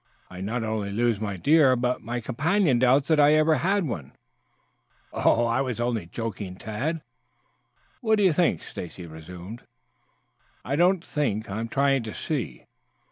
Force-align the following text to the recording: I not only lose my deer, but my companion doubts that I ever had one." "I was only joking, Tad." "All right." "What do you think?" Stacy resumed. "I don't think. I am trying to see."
I 0.31 0.41
not 0.41 0.63
only 0.63 0.89
lose 0.89 1.21
my 1.21 1.37
deer, 1.37 1.75
but 1.75 2.01
my 2.01 2.19
companion 2.21 2.79
doubts 2.79 3.07
that 3.07 3.19
I 3.19 3.35
ever 3.35 3.57
had 3.57 3.85
one." 3.87 4.13
"I 5.13 5.61
was 5.61 5.79
only 5.79 6.07
joking, 6.07 6.55
Tad." 6.55 6.81
"All 6.81 6.93
right." 6.93 7.01
"What 8.01 8.15
do 8.17 8.23
you 8.23 8.33
think?" 8.33 8.63
Stacy 8.63 9.05
resumed. 9.05 9.61
"I 10.65 10.75
don't 10.75 11.05
think. 11.05 11.51
I 11.51 11.59
am 11.59 11.67
trying 11.67 12.01
to 12.01 12.15
see." 12.15 12.65